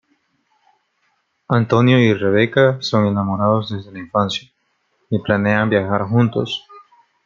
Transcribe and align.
Antonio 1.47 1.99
y 1.99 2.11
Rebeca 2.15 2.77
son 2.81 3.05
enamorados 3.05 3.69
desde 3.69 3.91
la 3.91 3.99
infancia 3.99 4.49
y 5.11 5.19
planean 5.19 5.69
viajar 5.69 6.05
juntos. 6.07 6.65